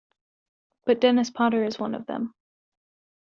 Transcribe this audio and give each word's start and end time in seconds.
But 0.85 0.99
Dennis 0.99 1.29
Potter 1.29 1.63
is 1.63 1.77
one 1.77 1.93
of 1.93 2.07
them. 2.07 2.33